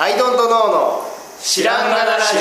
[0.00, 1.02] アイドントノーの
[1.40, 2.36] 知らんがなラジ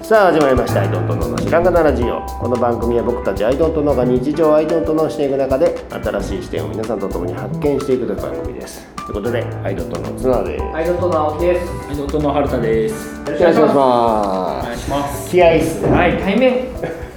[0.00, 11.68] オさあ始まりました「アイドントノーの知らんがなラジオ」この番組は僕たちアイドントノーが日常をアイドントノーしていく中で新しい視点を皆さんと共に発見していくという番組ですということでアイドントノー綱ですよアイドントの青木です。
[11.86, 12.94] はい、ドットの春田です。
[13.14, 15.24] よろしくお願いしおま願いします。
[15.24, 16.64] す気合いっすねはい、対面。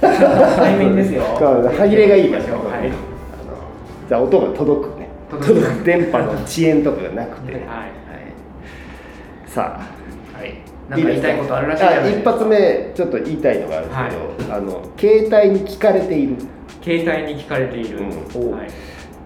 [0.02, 1.22] 対面ですよ。
[1.38, 3.15] 歯切れがいいからねはい。
[4.08, 5.08] じゃあ音が届くね。
[5.30, 7.62] 届く電波の遅延とかがなくて、はい。
[9.46, 10.38] さあ。
[10.38, 10.54] はい。
[10.88, 12.14] なんか言いたいことあるらしいじゃない。
[12.14, 16.36] あ一発目ちょっと言いたいのがあるんですけど、あの携帯に聞かれている。
[16.82, 17.98] 携帯に聞かれている。
[17.98, 18.52] うん。
[18.52, 18.68] はい。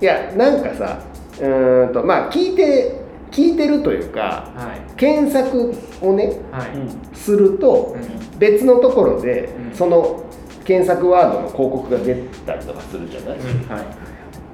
[0.01, 1.03] いやなんかさ
[1.39, 2.99] うーんとまあ聞いて
[3.31, 4.97] 聞いてるというかはい。
[4.97, 7.17] 検索をねはい。
[7.17, 8.39] するとうん。
[8.39, 9.75] 別のところでうん。
[9.75, 10.25] その
[10.65, 12.15] 検索ワードの広告が出
[12.47, 13.69] たりとかするじゃない、うん。
[13.69, 13.85] はい。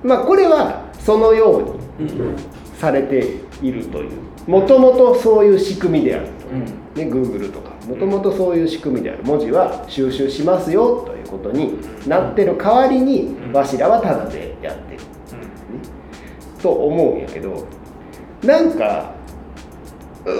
[0.07, 2.11] まあこれはそのように
[2.79, 4.11] されているという。
[4.47, 6.29] もともとそういう仕組みである
[6.95, 7.75] と、ね、Google とか。
[7.89, 9.25] もともとそういう仕組みである。
[9.25, 13.53] 文字は収集しますよということになってる代わりにうん。
[13.53, 15.05] わしらはタダでやってる、ね。
[16.63, 17.67] と思うんやけど
[18.43, 19.15] なんか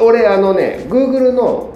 [0.03, 1.73] 俺あのね Google の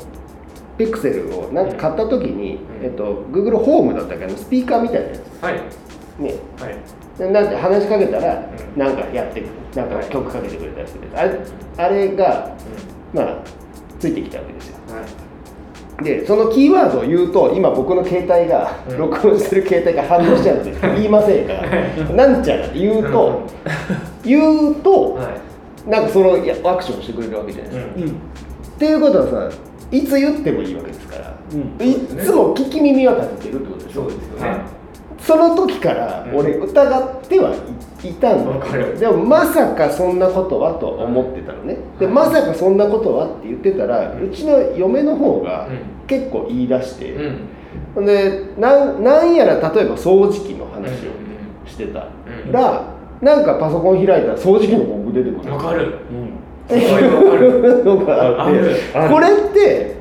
[0.79, 2.85] ピクセルをなんか買った時に、うん。
[2.85, 4.27] えっと、Google ホームだったっけ？
[4.27, 5.61] どスピーカーみたいなやはい。
[6.17, 6.35] つね。
[6.61, 6.77] はい。
[7.21, 8.83] でなんて話しかけたらうん。
[8.83, 9.43] なんかやって
[9.77, 10.09] なんかはい。
[10.09, 11.39] 曲かけてくれたりするあれ
[11.77, 12.57] あれが
[13.13, 13.37] まあ
[13.99, 14.77] ついてきたわけですよ。
[14.89, 15.03] は
[16.01, 16.05] い。
[16.05, 18.99] でそのキーワードを言うと今僕の携帯が、うん。
[18.99, 22.27] 録音してる携帯が反応しちゃうので 言いませんから。
[22.27, 23.43] なんちゃらって言うと、
[24.25, 25.23] 言うとは
[25.87, 25.91] い。
[25.91, 28.09] なんかそのいやアクションしてくれるわけじゃないですか、うん。
[28.09, 28.13] っ
[28.79, 29.57] ていうことはさ
[29.91, 31.87] いつ言ってもいいわけですから、うん。
[31.87, 34.03] いっつも聞き耳は立ててるってことでしょ。
[34.03, 34.80] そうですよね。
[35.21, 36.37] その時からうん。
[36.39, 37.51] 俺疑っては
[38.03, 45.79] いいたんだけど、でもまさかそんなことはと思ってたのね、でまさかそんなことはって言ってたら、うちの嫁の方がうん。
[46.07, 48.07] 結構言い出して、うん。
[48.59, 52.07] なんなんやら例えば掃除機の話をしてた
[52.47, 52.53] うん。
[52.53, 52.85] ら、
[53.21, 55.83] なんかパソコン開いたら掃除機の広告出てくるわかる。
[55.83, 59.13] いう のがあって。
[59.13, 59.97] これって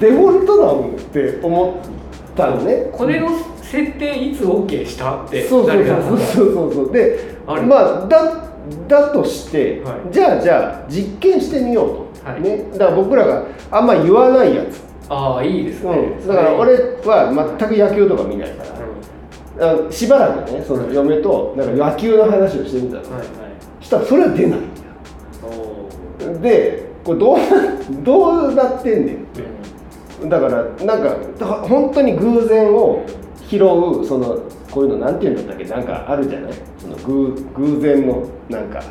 [0.00, 1.74] デフォルトなのって思
[2.32, 2.88] ったのね。
[2.92, 3.28] これの
[3.70, 5.46] 設定いつ OK したって。
[5.46, 6.18] そうそうそう。
[6.18, 6.92] そうそうそう。
[6.92, 8.48] でまあだ
[8.86, 10.12] だとして、はい。
[10.12, 12.40] じゃあじゃあ実験してみようと、はい。
[12.42, 12.64] ね。
[12.72, 15.90] だから僕らがあんま言わないやつ、ああ、いいですね。
[15.90, 16.74] うん、だから俺
[17.04, 18.64] は全く野球とか見ないか
[19.58, 23.20] ら、あしばらくねその嫁となんか野球の話をしてみたの、はい。
[23.20, 23.84] はい。
[23.84, 24.62] したらそれは出ないん
[26.20, 26.38] だよ。
[26.40, 27.44] でこれどうな
[28.02, 30.28] どうなってんねんって。
[30.28, 33.04] だからなんかだ本当に偶然を
[33.48, 34.38] 拾うその
[34.70, 35.64] こういうのなんていうんだったっけ？
[35.64, 36.52] なんかあるじゃない？
[36.78, 38.82] その偶偶然のなんか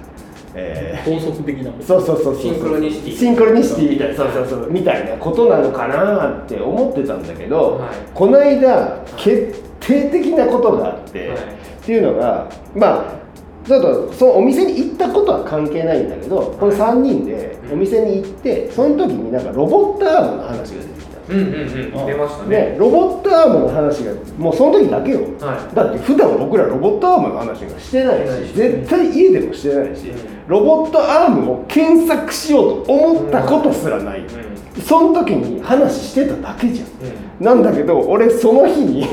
[0.56, 1.70] え法則的な。
[1.70, 2.42] ーそうそうそうそう。
[2.42, 3.16] シンクロニシティ。
[3.16, 4.16] シンクロニシティみたいな。
[4.16, 4.72] そうそうそう。
[4.72, 7.90] みたいなことなのかなって思ってたんだけど、はい。
[8.14, 11.38] この間決定的なことがあって、はい。
[11.38, 11.42] っ
[11.86, 13.18] ていうのがまあ
[13.66, 20.97] ちょっとそのお店に行ったことは関係ないんだけどこの3人でお店に行ってその時になんかロボットアームの話が出て
[21.30, 22.06] うんうんうん。
[22.06, 22.50] 出ましたね。
[22.50, 25.76] ね、ロボットアームの話がもうその時だけよ、はい。
[25.76, 28.48] だって普段僕らロボットアームの話がしてないしない。
[28.48, 30.48] し絶対家でもしてないし、うん。
[30.48, 34.82] ロボットアームを検索しようと思ったことすらない、うん。
[34.82, 36.88] その時に話してただけじゃん。
[36.88, 37.46] うん。
[37.46, 39.08] なんだけど俺その日に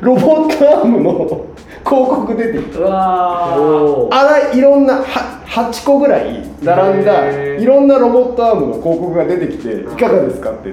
[0.00, 1.46] ロボットアームの
[1.84, 2.80] 広告出てきた。
[2.86, 10.72] あらいろんなは8個ぐらい並んだいろんなロボットアームの広告が出てきていかがですかって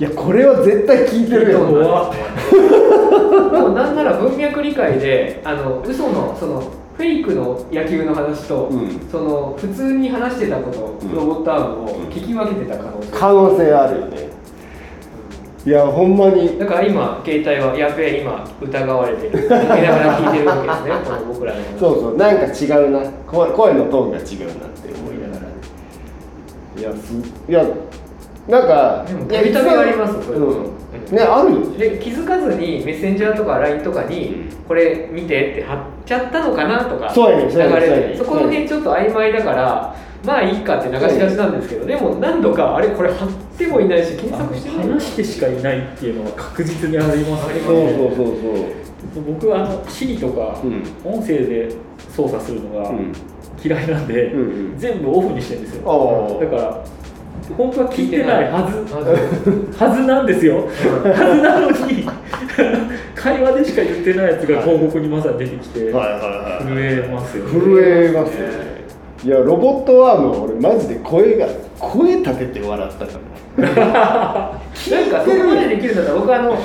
[0.00, 1.66] いやこれは絶対聞いてるよ。
[1.66, 2.14] 怖っ。
[3.52, 9.08] もうなんなら文脈理解であの嘘のそのフェイクの野球の話と、うん。
[9.10, 11.14] その普通に話してたこと、うん。
[11.14, 14.28] ロボットアームを聞き分けてた可能性、可能性あるよね。
[15.66, 16.58] いやほんまに。
[16.58, 20.92] だから今携帯はやべえ今疑われてる思いながら聞いてるわけですね。
[21.04, 21.78] この僕らの話。
[21.78, 22.16] そうそう。
[22.16, 23.00] なんか違うな。
[23.26, 25.50] 声声のトーンが違うなって思いながらね。
[26.78, 27.12] いやす
[27.46, 27.66] いや
[28.50, 31.16] なんかでもいやたびたびありますそうん。
[31.16, 31.58] ねあるよ。
[31.60, 44.88] ねで気づかずにメッセンジャーとか LINE とかに、これ見てって貼っちゃったのかなとかそうやね流れてそこの辺ちょっと曖昧だからまあいいかって流しがちなんですけどでも何度かあれこれ貼ってもいないし検索してない。
[44.88, 49.24] 話してしかいないっていうのは確実にありますありますそうねそうそう。
[49.26, 50.84] 僕はあの Siri とかうん。
[51.04, 51.74] 音声で
[52.14, 52.92] 操作するのが
[53.64, 54.78] 嫌いなんで、うんうん。
[54.78, 56.38] 全部オフにしてるんですよ。
[56.40, 56.84] だから
[57.56, 58.94] 本当は聞いてないはず。
[58.94, 60.02] はず。
[60.02, 60.66] なんですよ。
[60.66, 62.06] はずなのに。
[63.14, 66.00] 会話でしか言ってないやつが広告にまさに出てきて、震
[66.78, 67.50] えますよね。
[67.52, 68.48] 震えますよ。
[68.48, 68.80] ね。
[69.22, 71.46] いやロボットアームは俺マジで声が
[71.78, 73.60] 声立てて笑ったから。
[73.60, 76.58] なんかそこまでできるんだったら僕はあの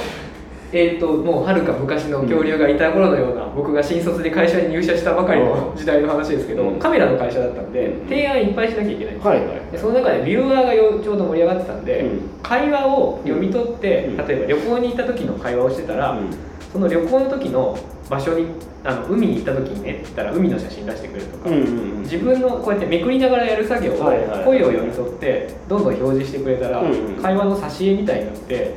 [0.77, 6.80] えー、ともうはるか昔の恐竜がいた頃のような、僕が新卒で会社に入社したばかりの時代の話ですけど、うん。
[6.80, 9.72] カメラの会社だったんで提案いっぱいしなきゃいけないんですよ、はいはい。
[9.72, 12.30] でその中でビューアーがよちょうど盛り上がってたんで、うん。
[12.44, 14.18] 会話を読み取って、うん。
[14.18, 16.30] 例えば旅行に行った時の会話をしてたら、うん。
[16.74, 17.80] その旅行の時の
[18.10, 18.48] 場所に
[18.83, 22.01] あの海に行った時にねって言ったら海の写真出してくれるとか、うんうんうん。
[22.01, 23.95] 自分のこうやってめくりながらやる作業を
[24.44, 27.22] 声を読み取ってどんどん表示してくれたら、うんうん。
[27.22, 28.74] 会話の挿絵みたいになって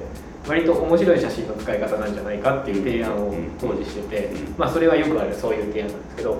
[0.49, 4.55] 割と面白い写真の使い方なんじゃないかっていう提案を当時してて、うん。
[4.56, 6.39] まあそれはよくあるそういう提案なんですけど、う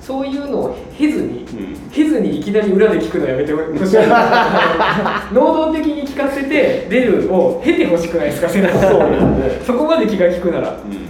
[0.00, 1.90] そういうのを経ずに、ん。
[1.90, 3.96] 経ずにいきなり裏で聞くのやめてほしい。
[5.32, 10.68] 能動的に聞かせて出るを経てほしくないですか背中そそこまで気が利くなら。
[10.70, 11.08] うん。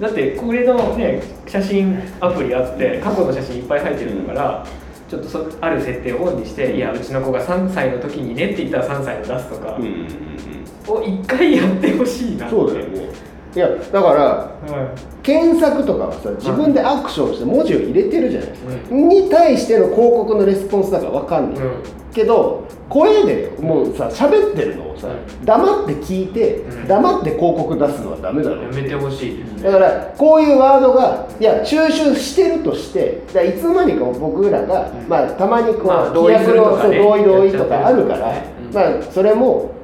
[0.00, 4.66] だってこれのね写真アプリあって過去の写真いっぱい入ってるんだから、
[5.08, 9.76] ちょっとそある設定をオンにして、いやうちの子が3歳の時にねって言ったら3歳の出すとか。
[9.78, 9.92] うんうんう
[10.52, 10.55] ん
[10.88, 13.26] を1回やってほしいなそうだよね。
[13.56, 21.82] いやだからは検索とかはさ自分でアクションして文字を入れてるじゃないですか、うに対しての広告のレスポンスだから分かんない、うん。
[22.12, 25.44] けど声でもうさ喋ってるのをさうん。
[25.46, 26.86] 黙って聞いてうん。
[26.86, 29.62] 黙って広告出すのはダメだろやめてほしいね。
[29.62, 35.08] だからこういうワードがいや収集してるとしてだいつの間にか僕らが、うん。
[35.08, 38.44] まあ、たまにこう、まあ同意同意同意とかあるから、
[38.74, 39.75] まあ、それも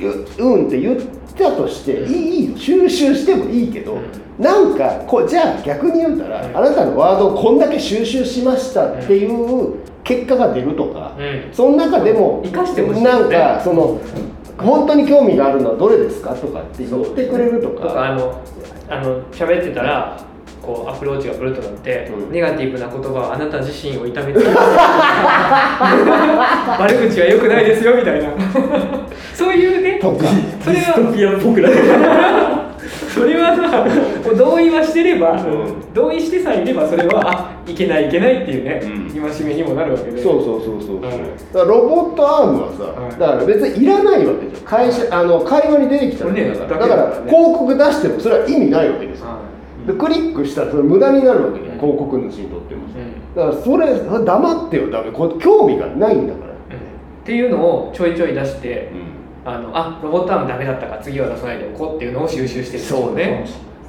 [0.00, 1.00] ううんって言っ
[1.36, 6.56] たとしていい収集してもいいけど、うなんかこうじゃあ逆に言うたら、うん。
[6.56, 11.48] あなたのワードをこんだけ収集しましたっていう結果が出るとか、うん。
[11.52, 12.42] その中でも
[13.02, 14.00] なんかその
[14.58, 18.06] 本当に興味があるのはどれですかとかって言ってくれるととかか。
[18.06, 18.42] あの
[18.88, 20.20] あの喋ってたら
[20.64, 22.32] こうアプローチがブルッとなって、うん。
[22.32, 24.60] ネガティブな言葉はあなた自身を痛めつけます
[26.80, 28.30] 悪口は良くないですよみたいな。
[29.34, 31.74] そういうねそれはピアっぽくなる
[33.12, 33.86] それはさ
[34.36, 35.92] 同意はしてれば、ん。
[35.94, 39.30] 同意してさえいればそれはあいけないいけないっていうね、うん。
[39.30, 40.22] 戒めにもなるわけで。
[40.22, 41.18] そうそうそうそう、はい。
[41.18, 43.10] だからロボットアームはさ、はい。
[43.12, 44.62] だから別にいらないわけじゃん。
[44.62, 49.53] 会社あの会話に出てきたら、ねだから広告出してもそれは意味ないわけですよ、は
[49.86, 51.80] でクリックしたらそれ無駄になるわけじゃん、うん。
[51.80, 53.34] 広告主にとっても、うん。
[53.34, 54.90] だからそれ黙ってよ。
[54.90, 58.90] ダメこ興味がないんだから、いっていうのをちょいちょい出して、
[59.44, 63.46] あのあロボットアームダメだったから次は出さないでおこうっていうのを収集してるんですよね。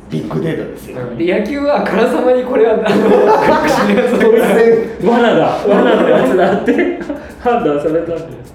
[0.09, 1.17] ビッグデータですよ、うん。
[1.17, 5.67] で野球はあからさまにこれはあの隠しのやつだ罠だ。
[5.67, 6.99] 罠のやつだって。
[7.45, 8.45] 判断されたんで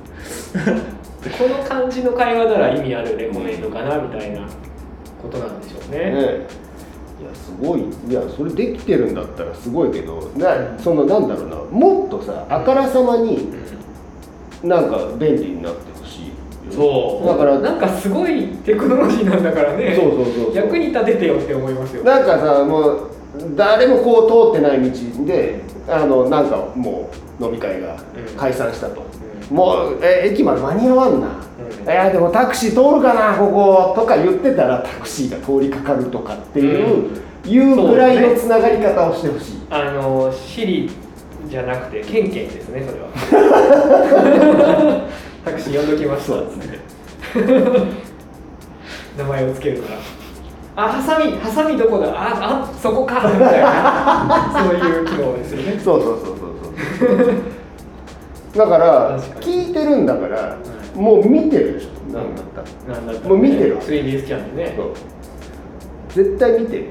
[1.39, 4.41] この感じの会話なら意味あるレコメンドかなみたいな
[5.23, 6.11] ことなんでしょうね。
[6.11, 6.47] ね
[7.21, 7.85] いやすごい。
[8.09, 11.57] いやそれできてるんだったらすごいけどなそのなんだろうな。
[11.57, 13.53] もっとさあからさまに
[14.63, 16.33] なんか便利になってほしい
[16.71, 17.27] そう。
[17.27, 19.95] だからなんかすごいテクノロジーなんだからね。
[19.95, 20.55] そうそうそうそう。
[20.55, 22.05] 役に立ててよって思いますよ。
[22.05, 23.11] なんかさもう
[23.55, 27.97] 誰もこう通ってない道であのなんかもう飲み会が
[28.37, 29.03] 解散したと、
[29.51, 31.31] もうえ駅まで間に合わんな、う
[31.85, 31.85] ん。
[31.85, 33.93] いやでもタクシー通るかなここ。
[33.97, 37.09] とか言ってたらタクシーが通りかかるとかっていう、
[37.47, 40.91] いうぐらいのつながり方をしてほしい、あのシリ
[41.49, 43.09] じゃなくてケンケンですねそれは。
[45.45, 46.79] タクシー呼んどきましたそうですね。
[49.17, 49.99] 名前をつけるから。
[50.77, 52.07] あハサミハサミどこだ？
[52.13, 54.53] ああそこかみたいな。
[54.65, 55.77] そういう機能ですよね。
[55.83, 56.47] そうそうそうそ
[57.15, 57.27] うそう
[58.55, 60.59] だから聞いてるんだから、
[60.95, 61.75] もう見てる。
[61.75, 63.19] でしょなんだったね。
[63.29, 64.75] もう見てる 3D スキャンでね。
[64.77, 64.95] そう。
[66.09, 66.89] 絶対見てる。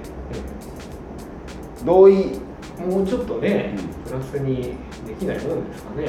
[1.85, 2.15] 同意。
[2.15, 3.75] ねもうちょっとね
[4.07, 6.07] プラスにできないもんですかね。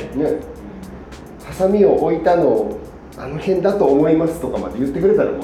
[1.45, 2.79] ハサミを置いたのを
[3.19, 5.41] あの辺だと思いますとかまで言ってくれたらもう。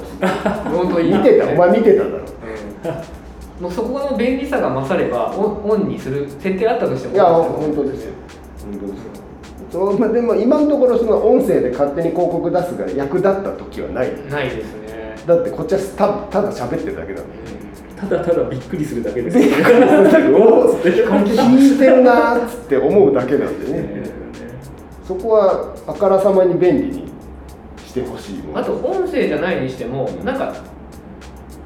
[0.70, 1.12] 本当に。
[1.12, 1.48] 見てた。
[1.48, 2.18] お前見てただろ。
[2.18, 3.64] うん。
[3.64, 7.14] もうそこの便利さが勝ればオンオンにする設定あったとしても。
[7.14, 8.12] いや本当ですよ。
[8.62, 9.10] 本当ですよ
[9.70, 14.12] そうまあでも今のところその音声で勝手に広告出すが役立った時はない。
[14.30, 15.16] ないですね。
[15.26, 15.80] だってこっちは
[16.30, 17.24] たただ喋ってるだけなん。
[17.24, 17.56] で
[17.96, 24.10] ただただびっくりするだけですびっくりするおーっつって聞いてるなーっつって思うだけなんでね。
[25.06, 27.08] そこはあからさまに便利に
[27.86, 30.54] してほしいもんあと音声じゃないにしてもなんか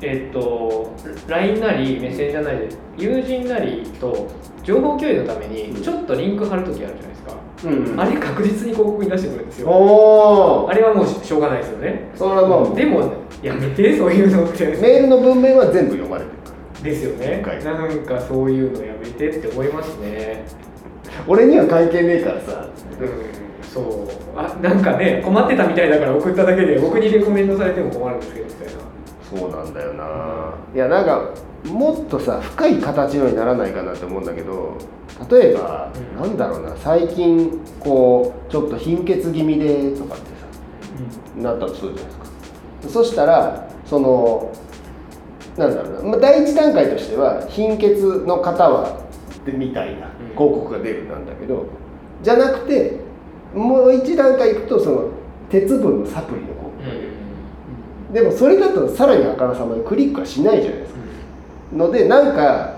[0.02, 0.94] えっと
[1.26, 2.68] LINE なりメッセンジャーなりで
[2.98, 4.28] 友人なりと
[4.62, 7.32] 情報共有のためにちょっとリンク貼るときあるじゃないですか、
[7.64, 10.66] うんあれ確実に広告に出してくるんですよ。
[10.68, 12.10] あれはもうししょうがないですよね。
[12.14, 13.12] それはまあでも
[13.42, 14.66] やめてそういうのって。
[14.80, 16.40] メールの文面は全部読まれてる
[16.82, 17.42] ですよね。
[17.46, 20.44] はいなんかそういうのやめてって思いますね。
[21.26, 22.66] 俺には関係ねえからさ。
[23.00, 23.08] うん
[23.62, 23.84] そう。
[24.36, 28.80] あなんかね困ってたみたいだから送っただけで僕にレコメンドされても困るんですけどみたいな。
[29.38, 30.54] そうなんだよな。
[30.74, 31.30] いやなんか
[31.66, 34.76] もっとさ深い形のにならないかなって思うんだけど
[35.30, 42.26] 例えば、うんなんだろうな最近こうちょっと貧血気味でとかってさなったとするじゃないですか。
[42.88, 44.52] そしたらその
[45.58, 49.00] なんだろうな、まあ、第一段階としては貧血の方は
[49.44, 50.12] でみたいなうん。
[50.30, 51.66] 広告が出るなんだけど、
[52.22, 53.00] じゃなくて
[53.54, 55.08] もう一段階いくとその
[55.50, 57.08] 鉄分のサプリの広告が出る、
[58.12, 60.99] でもそれだとさらにあからさまでクリックはしないじゃないですか
[61.72, 62.76] のでなんか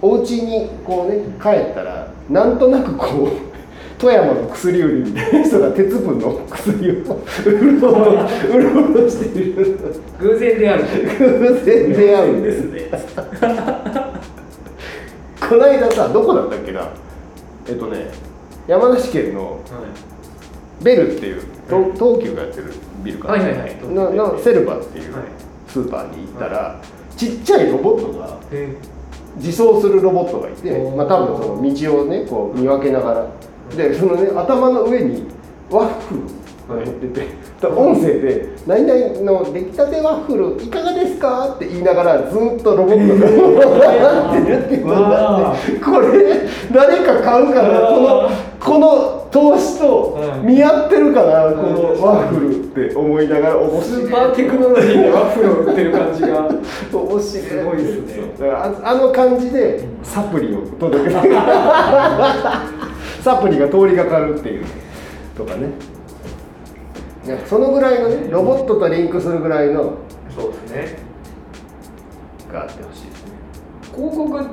[0.00, 3.28] お家にこうね帰ったらなんとなくこう
[3.98, 7.12] 富山の薬売りみたいな人が鉄分の薬を売ろ
[7.76, 7.88] うと
[8.52, 9.78] 売ろうとしている。
[10.18, 10.82] 偶然である。
[11.20, 12.80] 偶然出会うんでですすね。
[15.48, 16.88] この間さどこだったっけな？
[17.68, 18.10] えっとね
[18.66, 19.60] 山梨県の
[20.82, 22.72] ベルっていう東東急がやってる
[23.04, 23.76] ビルかな、はいはいはい。
[23.94, 25.22] ののセルバっていうはい。
[25.68, 26.76] スーパーに行ったら、
[27.22, 28.74] ちっちゃいロボットがえ。
[29.36, 33.26] 自走するロボットがいてまあ、多分その道をねこう見分けながら。
[33.76, 35.24] でそのね頭の上に
[35.70, 36.20] ワッフル
[36.68, 37.26] が乗ってて、
[37.60, 54.02] だから音声で「何々の出来たてワッフルいかがですか?」って言いながらずっとロボットがや ってるっていうのがあってこれ誰か買うかなこのこの投資と見合ってるかなこのワッフルって思いながら面白い。
[54.02, 56.48] スーパーテクノロジーでワッフルを売ってる感じが。
[56.48, 56.60] 面
[56.92, 57.20] 白い。
[57.22, 58.22] すごいですね。
[58.38, 61.16] だからああの感じでサプリを届けて。
[63.22, 64.64] サプリが通りがかるっていう
[65.34, 65.70] とかね。
[67.46, 69.94] そのぐらいのねロボットとリンクするぐらいの
[70.36, 70.98] そうですね。
[72.52, 73.32] があってほしいですね。
[73.96, 74.44] 広告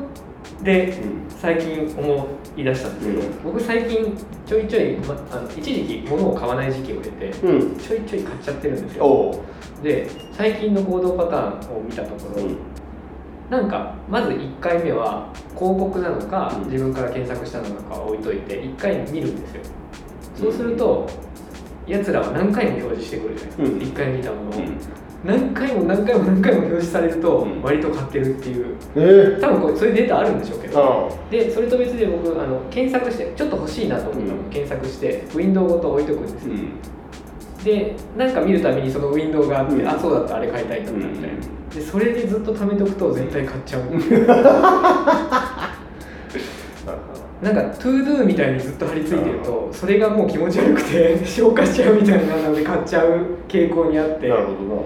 [0.63, 1.29] でうん。
[1.37, 3.43] 最近思い出したんですけど、うん。
[3.43, 4.15] 僕最近
[4.49, 7.77] ちょいちょい、ま、あの一時期物を買わない時期を経て、うん。
[7.77, 9.43] ちょいちょい買っちゃってるんですよ。
[9.83, 12.47] で最近の行動パターンを見たところ、
[13.55, 16.71] なんかまず1回目は広告なのか、うん。
[16.71, 19.61] 自分から検索したのかは置いといて1回見るんですよ。
[20.35, 21.07] そうすると
[21.89, 23.57] やつらは何回も表示してくるじゃない。
[23.57, 23.71] ですか、うん。
[23.79, 24.77] 1回見たものを、うん。
[25.25, 27.61] 何回も何回も何回も表示されるとうん。
[27.61, 28.75] 割と買ってるっていう。
[28.95, 31.09] え多分これそういうデータあるんでしょうけど。
[31.09, 34.43] あでそれと別で僕あの検索してちょっと欲しいなと思ったの。
[34.49, 36.47] 検索してウィンドウごと置いとくんです。
[36.47, 37.63] よ、うん。
[37.63, 39.87] でなんか見るたびにそのウィンドウがあって、うん。
[39.87, 41.37] あそうだったあれ買いたいんだったみたいな、
[41.73, 43.81] でそれでずっと貯めとくと絶対買っちゃう
[47.41, 54.85] なんかトゥードゥみたいにずっと貼り付いてるとそれがもう気持ち悪くて 消化しちゃうみたいなので買っちゃう傾向にあってなるほ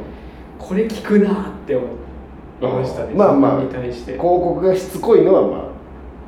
[0.59, 1.33] これ効くなっ
[1.65, 4.13] て思いましたねまあまあに対して。
[4.13, 5.63] どな広告がしつこいのはまあ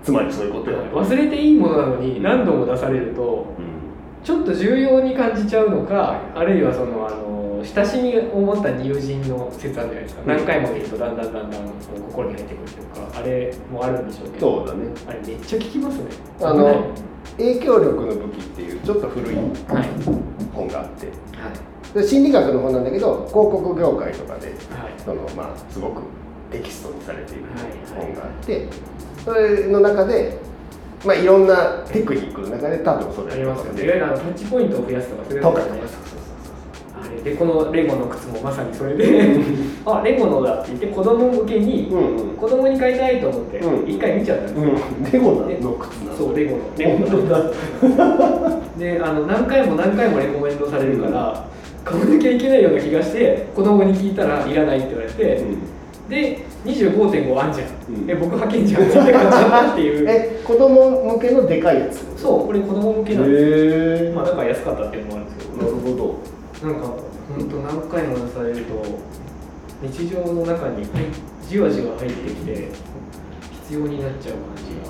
[0.03, 3.21] つまりそういうことや忘れていいものなのに何度も出されると
[3.57, 3.75] うん。
[4.23, 7.34] ちょっと重要に感じちゃうのかあるいはそのあの
[7.65, 10.27] 親しみを持った友人の説あるじゃないですか、うん。
[10.27, 14.79] 何回も見るとだんだんだんだんこう心に入ってくるというかあれもあるんでしょうけどそうだね。
[15.07, 16.03] あれめっちゃ効きますね。
[16.41, 16.87] あの
[17.37, 19.45] 影響力の武器っていうちょっと古いはい。
[20.53, 21.07] 本があって。
[21.07, 21.93] はい。
[21.93, 24.57] で心理学の本なんだけど広告業界とかではい。
[25.03, 26.01] そのまあすごく
[26.51, 28.67] テキストにされているはい本があって
[29.23, 30.37] それの中で
[31.05, 33.83] まあいろんなテクニックの中で多分それありますよね。
[33.83, 35.87] いでわゆるあのタッチポイントを増やすとかそういうとかとかのね
[37.23, 39.37] でこのレゴの靴もまさにそれで。
[39.85, 42.17] あレゴのだって言って子供向けに、うん。
[42.17, 43.89] うん子供に買いたいと思ってうん。
[43.89, 45.11] 一回見ちゃったんですよ、うん。
[45.11, 46.17] レゴなの靴なの。
[46.17, 46.57] そうレゴの。
[46.77, 48.61] レゴの。
[48.77, 51.45] であの何回も何回もレコメンドされるから
[51.83, 55.43] 買わなきゃいけないような気がして子供に聞いたら「いらない」って言われて、
[56.09, 57.67] で25.5あんじゃん、
[58.01, 58.09] うん。
[58.09, 60.05] え僕派遣じゃんって言って買っていう。
[60.09, 62.03] え子供向けのでかいやつ？
[62.17, 63.49] そうこれ子供向けなんですよ、
[64.07, 65.74] へえまあだから安かったっていうのもあるんですけど
[66.65, 68.83] なんか本当何回も出されると
[69.83, 70.83] 日常の中に
[71.47, 72.69] じわじわ入ってきて
[73.67, 74.81] 必要になっちゃう感じが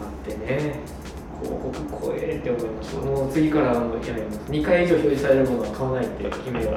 [0.00, 0.98] あってね。
[1.40, 3.00] 広告怖えって思いました。
[3.00, 6.76] もう次からあのやめます2回以上表示されるものは買わないって決めようっ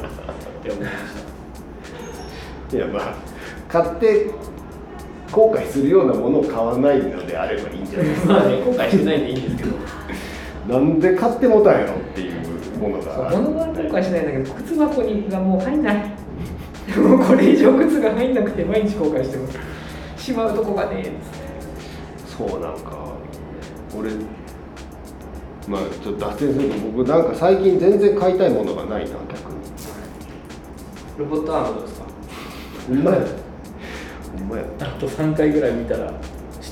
[0.63, 0.91] て思いま
[2.69, 3.15] しいやまあ
[3.67, 4.29] 買って
[5.31, 8.27] 後悔するようなものを買わないのであればいいんじゃないですか。
[8.27, 9.71] たまあね後悔してないんでいいんですけど。
[10.69, 11.93] なんで買ってもたんやろ
[12.87, 16.11] っていうものが物は後悔しないんだけど靴箱にがもう入んない。
[16.97, 20.23] もうこれ以上靴が入んなくて毎日後悔してます。
[20.23, 21.15] しまうとこがねえっつって
[22.49, 23.13] そうなんか
[23.97, 24.09] 俺
[25.67, 26.69] まあちょっと脱線する。
[26.69, 29.61] と僕なんか最近全然買いたいものがないな逆に。
[31.17, 32.05] ロボットアームですか？
[32.87, 33.17] ほんまや
[34.39, 36.11] ほんまやあと3回ぐらい見たら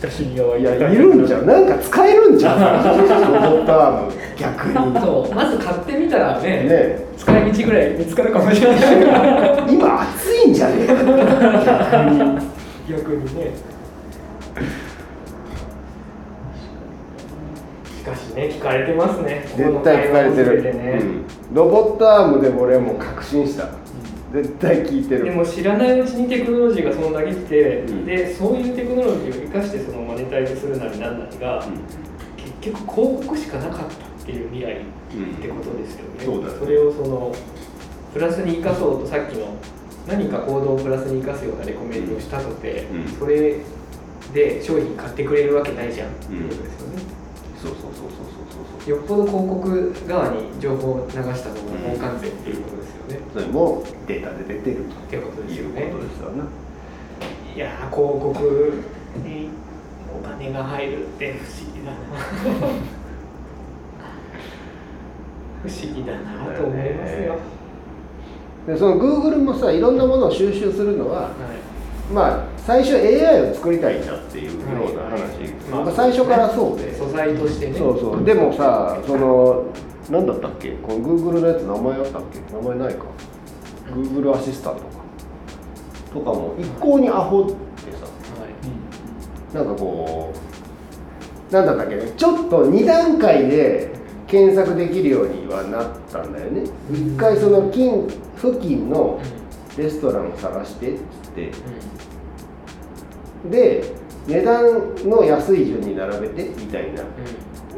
[0.01, 1.46] 親しみが湧いいてやいるんじゃん。
[1.46, 2.60] なんか使えるんじゃん。
[2.60, 5.00] ロボットアーム逆に。
[5.01, 7.06] そうまず買ってみたらねね。
[7.18, 8.79] 使い道ぐらい見つかるかもしれない。
[9.75, 10.94] 今暑いんじゃねえか。
[10.96, 12.20] 逆に。
[12.89, 13.51] 逆にね。
[17.98, 19.46] しかしね聞かれてますね。
[19.58, 21.00] 絶対聞かれてる、全てね。
[21.01, 21.25] うん。
[21.53, 23.65] ロボットアームでも俺はもう確信した
[24.34, 25.26] 絶対聞いてる。
[25.26, 28.06] でも知らないうちにテクノロジーがそんだけ来て、うん。
[28.06, 31.66] でそういうテクノロジーを生かしてそのマネタイズするなりなんなりが、
[32.38, 33.88] 結局広告しかなかったっ
[34.26, 37.36] ていう未来ってことですよね、そうだねれをその
[38.14, 39.56] プラスに生かそうとさっきの
[40.08, 43.20] 何か行動をプラスに生かすようなレコメンドをしたとて、うん。
[43.20, 43.58] それ
[44.34, 47.02] で商品買ってくれるわけないじゃんっていうことですよね、
[47.62, 48.89] そうそうそうそうそうそう。
[48.89, 51.34] よっぽど広告側に情報を流した方が
[51.78, 55.82] 儲かんぜっていうことですよね、それもデータで出てるってことというですよね。
[55.92, 56.44] ことですよね。
[57.56, 58.74] いやー広告
[59.25, 59.50] に
[60.18, 61.98] お金が入るって不思議だな。
[65.62, 67.36] 不思議だなと思いますよ、
[68.66, 71.69] でその Google もさいろんなものを収集するのははい
[72.13, 77.78] まあ最初 AI を作りたいんだっていうような話、まあまあ最初からそうで、素材としてね。
[77.78, 78.24] そうそう。
[78.24, 79.66] でもさその
[80.10, 80.72] 何だったっけ？
[80.72, 82.39] この Google のやつ名前あったっけ？
[82.54, 83.06] 名前ないか。
[83.92, 84.88] Google アシスタントか。
[86.13, 87.56] とかも一向にアホって
[87.92, 88.06] さ。
[88.06, 88.48] は
[89.51, 89.56] い。
[89.56, 90.34] なんかこ
[91.51, 92.12] うなんだったっけね？
[92.18, 93.92] ちょっと2段階で
[94.25, 96.63] 検索できるようにはなったんだよね。
[96.92, 99.20] 一回その近付近の
[99.78, 101.51] レストランを探してっつって
[103.46, 103.84] で
[104.27, 107.03] 値段の安い順に並べてみたいな。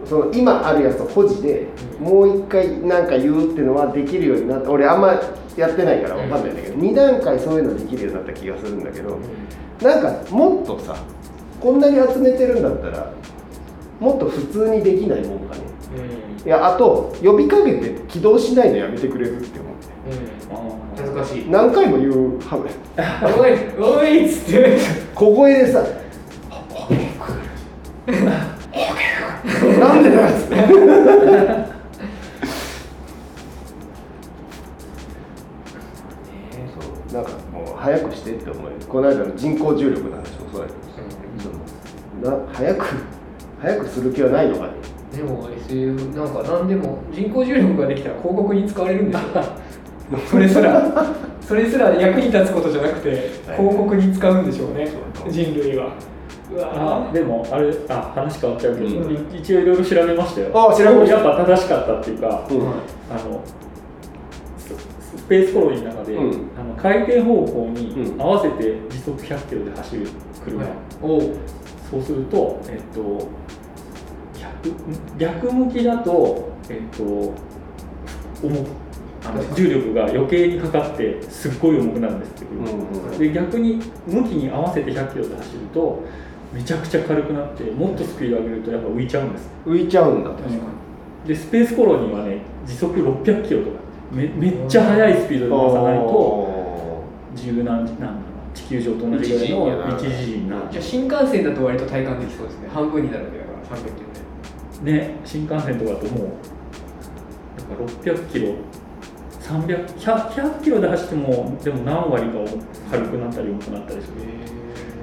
[0.03, 1.67] その今あるやつを保持で
[2.01, 2.07] うん。
[2.07, 4.71] もう一回なんか言うっていうのはできるようになった。
[4.71, 5.21] 俺あんま
[5.55, 9.19] やってないからわかんないんだけど2段階そういうのできるようになった気がするんだけど
[9.81, 10.95] なんかもっとさ
[11.59, 13.13] こんなに集めてるんだったら
[13.99, 15.61] もっと普通にできないもんかね。
[16.45, 19.71] いやあと呼びかけて起動しないのやめてくれるって思っ
[21.13, 21.50] て恥ずかしい。
[21.50, 22.69] 何回も言うはめ
[23.37, 24.77] おいおいっつって。
[25.15, 25.83] 小声でさ
[26.50, 28.17] 「オケークール」
[28.71, 30.55] 「オケークール」なんでだっつって。
[36.74, 38.69] そうなんかもう早くしてって思うよ。
[38.87, 40.74] この間の人工重力の話もそうだけ
[42.25, 42.85] どな早く
[43.61, 44.74] 早くする気はないのかね。
[45.15, 49.43] でも SF なんか何でも人工重力ができたら広告に使われるんですよ
[50.29, 51.05] それすら
[51.41, 54.89] それすら役に立つことじゃなくて広告に使うんでしょうね
[55.29, 55.93] 人類は。
[56.57, 59.13] あでもあれあ話変わっちゃうけど、うん。
[59.13, 60.69] い一応いろいろ調べましたよ。
[60.69, 61.17] あ調べました。
[61.17, 62.61] やっぱ正しかったっていうか、うん。
[63.09, 63.43] あの
[64.57, 66.50] ススペースコロニーの中で、うん。
[66.59, 68.21] あの回転方向にうん。
[68.21, 70.07] 合わせて時速100キロで走る
[70.43, 70.65] 車、
[71.01, 71.21] おう。
[71.89, 73.29] そうすると、えっと、
[75.17, 77.03] 逆逆向きだと、えっと、
[78.43, 78.65] 重
[79.55, 82.62] 重力が余計にかかってすっごい重くなるんですって、う。
[82.62, 86.03] んうんで逆に向きに合わせて100キロで走ると
[86.53, 90.31] めちゃくちゃ軽くなってもっとスピード上げるとやっぱ浮いちゃうんです、浮いちゃうんだ。
[90.31, 90.60] 確かに。
[91.27, 93.77] でスペースコロニーはね時速600キロとか
[94.12, 96.51] めめっちゃ速いスピードで回さないと
[97.64, 100.72] なん地球上と同じぐらいの一時にはなる。
[100.72, 102.70] じゃあ新幹線だと割と体感できそうですね。
[102.74, 104.07] 半分になるわけだから300キロ
[104.84, 104.92] で。
[104.92, 106.27] ね新幹線とかだともう
[107.57, 108.55] だから600キロ
[109.51, 112.40] 300 100, 100キロで走ってもでも何割か
[112.92, 114.16] 軽くなったり重くなったりする。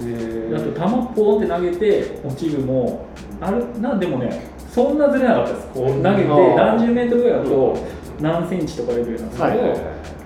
[0.00, 0.80] へあと球
[1.14, 3.06] ポンって投げて落ちるも
[3.40, 5.66] あるなんでもねそんなずれなかったです。
[5.68, 7.78] こう投げて何十メートルぐらいだと
[8.20, 9.26] 何センチとかレベルな。
[9.26, 9.42] んです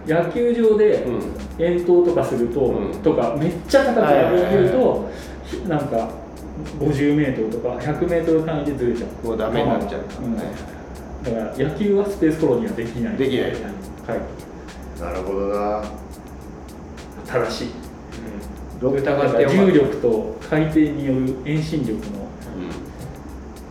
[0.06, 1.22] けど、野球場でうん。
[1.58, 3.02] 遠投とかすると、うん。
[3.02, 5.08] とかめっちゃ高く投げると、
[5.68, 6.08] なんか
[6.78, 9.26] 50メートルとか100メートル単位でずれちゃう。
[9.26, 10.36] もうダメになっちゃううん。
[10.36, 10.50] だか
[11.30, 13.16] ら野球はスペースコロニーはできない。
[13.16, 13.52] できない
[14.06, 15.84] なるほどな。
[17.26, 17.68] 正しい。
[18.80, 22.18] ど疑だからって重力と回転による遠心力の、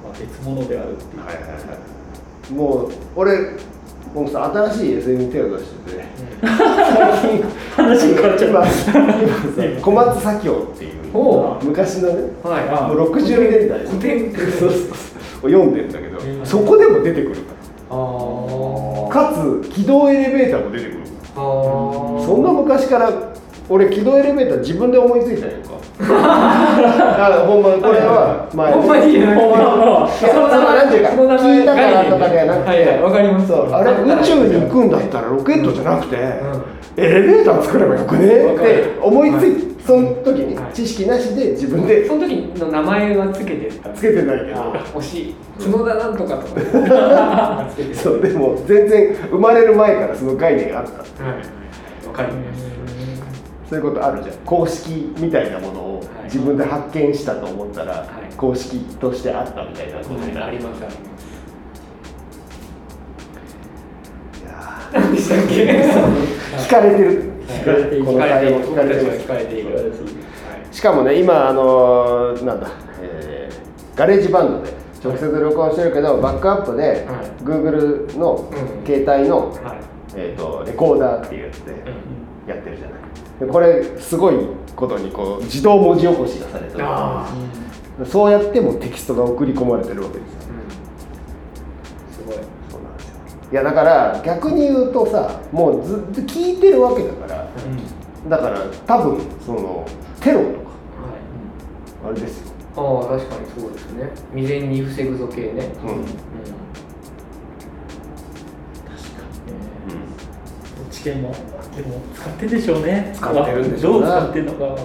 [0.03, 1.25] まあ、別物であるっていう。
[1.25, 1.49] はいはいは
[2.49, 2.53] い。
[2.53, 3.37] もう俺
[4.13, 6.03] もうさ新しい SM に手を出してて。
[6.41, 7.43] 最近
[7.75, 8.63] 話変わっちゃ今う。
[8.63, 10.91] 今さ小松左京っていう。
[11.13, 12.69] お昔のねはい。
[12.69, 13.79] あもう60年代。
[13.79, 14.33] 古典。
[14.33, 14.79] そうそう
[15.41, 15.51] そう。
[15.51, 16.45] 読んでんだけど、うん。
[16.45, 17.35] そこでも出てくる
[19.63, 20.97] つ軌道エレベーターも出てくる。
[21.35, 23.09] そんな昔から
[23.69, 25.71] 俺軌道エレベーター自分で思いついたんやんか。
[26.03, 29.65] あほんまこれは前ほんまにじゃなくてほんま
[30.01, 33.47] はいやそのなんていうか聞いたからとかではなくてはいはいわかります。
[33.47, 36.19] そうあれ宇宙に行くんだったらロケットじゃなくて、ん。
[36.97, 38.27] エレベーター作ればよくね？
[38.27, 40.73] って思いついその時にはい。
[40.73, 42.07] 知識なしで自分で。
[42.07, 43.89] その時の名前はつけてた。
[43.89, 44.61] つけてないけど。
[44.61, 45.35] あ惜しい。
[45.59, 46.45] 角田なんとかと。
[46.55, 47.99] かつけてた。
[48.01, 51.23] そうでも全然生まれる前からその概念があった。
[51.23, 52.63] はいわかります。
[53.69, 54.35] そういうことあるじゃん。
[54.45, 56.23] 公式みたいなものをはい。
[56.25, 58.35] 自分で発見したと思ったら、い。
[58.35, 60.45] 公式としてあったみたいなことになる。
[60.45, 61.31] ありますあります。
[64.93, 65.53] 何でしたっけ？
[65.65, 67.30] ー聞かれてる
[68.05, 69.93] この会話も聞かれてますたちは聞かれている。
[70.71, 74.71] しかもね今あのなんだ、えーガレージバンドで
[75.03, 75.91] 直接録音してる。
[75.93, 76.97] けど、バックアップで、はい
[77.43, 78.49] Google の
[78.85, 79.53] 携帯の、
[80.15, 81.73] えー、とレコーダーっていうやつで
[82.47, 82.77] やってる。
[82.77, 82.95] じゃな
[83.47, 84.35] いこれすごい
[84.75, 86.85] ことにこう自動文字起こしがされてる。
[88.05, 90.03] そうやってもテキストが送り込まれてる。
[90.03, 90.39] わけですよ
[92.11, 92.35] すごい
[92.71, 93.15] そうなんですよ
[93.51, 96.81] いやだから逆に言うとさもうずっと聞いてる。
[96.81, 97.40] わけだから
[98.29, 99.85] だから多分その
[100.19, 102.11] テロとかはい。
[102.11, 104.09] あれですよ、ああ確かにそうですね。
[104.35, 105.73] 未然に防ぐぞ系ね。
[105.83, 105.89] うん。
[105.89, 106.05] うん。
[110.91, 111.31] 知見も
[111.75, 113.11] でも使ってるでしょうね。
[113.15, 114.07] 使ってるんでしょうな。
[114.07, 114.81] どう使ってるのか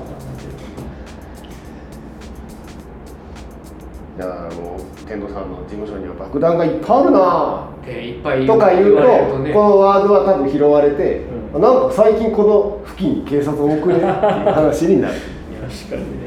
[4.18, 7.68] わかんないけどだからもう天童さんの事務所には爆弾がいっぱいあるな。
[7.84, 9.52] でいっぱいとか言うとね。
[9.52, 15.14] このワードは多分拾われて、うなんか最近この付近に警察多くねっていう話になる。
[15.68, 16.26] 確かにね。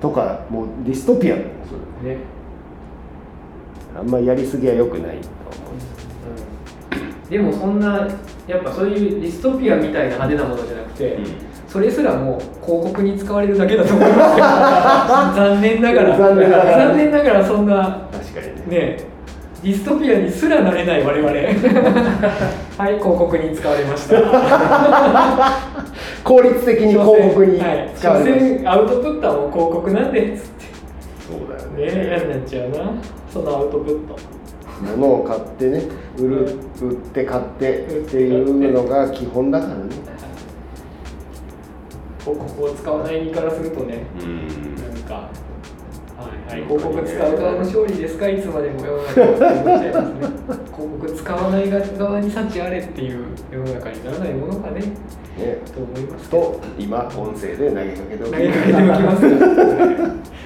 [0.00, 1.36] とかもうディストピア。
[1.36, 2.18] ンそれね。
[3.96, 5.64] あんまりやりすぎは良くないと思
[7.30, 8.06] でもそんな
[8.46, 11.18] やっぱそういうディストピアみたいな派手なものじゃなくて、う、
[11.74, 14.44] それすらもう広告に使われるだけだと思いますよ。
[15.34, 16.16] 残念ながら。
[16.16, 18.78] 残念ながら残念ながらそんな確かにね。
[18.78, 18.96] ね
[19.60, 21.32] ディストピアにすらなれない我々。
[22.78, 24.22] はい広告に使われました。
[26.22, 30.38] 効率的に広告にはい、使われます、所詮アウトプットはもう広告なんでつって。
[31.28, 32.02] そうだよね。
[32.02, 32.76] ね嫌になっちゃうな。
[33.28, 34.16] そのアウトプット。
[34.80, 35.82] 物を買ってね
[36.18, 40.13] 売る売って買ってっていうのが基本だからね
[42.24, 44.46] 広告を使わない身からするとねうん。
[44.76, 45.30] なんか、は
[46.48, 50.20] いはい、広告使う側の勝利ですか、いつまでも世の中って思っちゃいますね。
[50.74, 55.58] 広告使わない側に幸あれっていう世の中にならないものかね、ね。
[55.72, 56.28] と思います。
[56.30, 59.20] と今音声で投げかけておき投げかけておきます。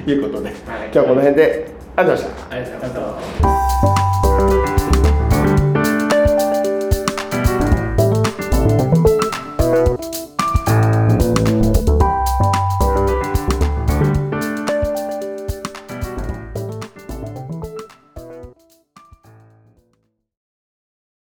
[0.05, 2.57] と いうことで、今日はこの辺でありがとうございました。
[2.57, 3.58] ありがとうございました。